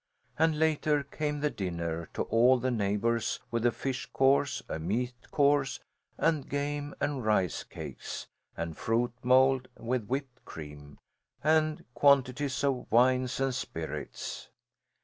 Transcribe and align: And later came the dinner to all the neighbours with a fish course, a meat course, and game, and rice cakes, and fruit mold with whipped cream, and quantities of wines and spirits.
And 0.39 0.57
later 0.57 1.03
came 1.03 1.41
the 1.41 1.51
dinner 1.51 2.07
to 2.15 2.23
all 2.23 2.57
the 2.57 2.71
neighbours 2.71 3.39
with 3.51 3.67
a 3.67 3.71
fish 3.71 4.07
course, 4.07 4.63
a 4.67 4.79
meat 4.79 5.13
course, 5.29 5.79
and 6.17 6.49
game, 6.49 6.95
and 6.99 7.23
rice 7.23 7.63
cakes, 7.63 8.25
and 8.57 8.75
fruit 8.75 9.13
mold 9.21 9.67
with 9.77 10.07
whipped 10.07 10.43
cream, 10.43 10.97
and 11.43 11.85
quantities 11.93 12.63
of 12.63 12.91
wines 12.91 13.39
and 13.39 13.53
spirits. 13.53 14.49